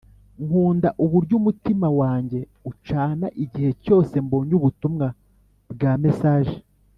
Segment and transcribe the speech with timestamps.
[0.45, 2.39] nkunda uburyo umutima wanjye
[2.71, 5.07] ucana igihe cyose mbonye ubutumwa
[5.73, 6.55] bwa mesage